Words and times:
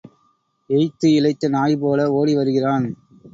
Eighth 0.69 1.07
இளைத்த 1.13 1.49
நாய் 1.49 1.77
போல 1.77 2.09
ஓடி 2.11 2.35
வருகிறான். 2.35 2.87